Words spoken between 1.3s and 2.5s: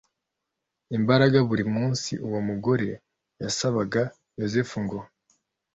Buri munsi uwo